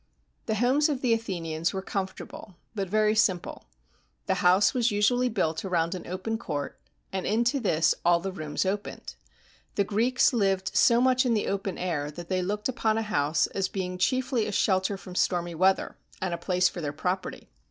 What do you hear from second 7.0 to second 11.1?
and into this all the rooms opened. The Greeks lived so